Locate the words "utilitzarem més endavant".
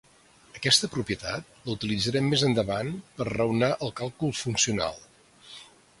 1.75-2.91